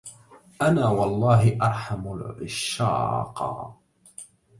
[0.61, 3.77] أنا والله أرحم العشاقا